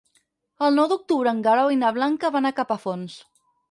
El 0.67 0.79
nou 0.79 0.87
d'octubre 0.93 1.33
en 1.35 1.45
Guerau 1.51 1.71
i 1.77 1.81
na 1.85 1.95
Blanca 2.01 2.35
van 2.39 2.49
a 2.53 2.57
Capafonts. 2.63 3.25